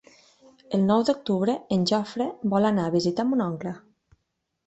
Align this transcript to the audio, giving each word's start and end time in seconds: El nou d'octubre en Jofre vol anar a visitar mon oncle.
El 0.75 0.79
nou 0.85 1.03
d'octubre 1.09 1.55
en 1.75 1.83
Jofre 1.91 2.27
vol 2.55 2.67
anar 2.71 2.87
a 2.89 2.93
visitar 2.97 3.27
mon 3.33 3.47
oncle. 3.49 3.75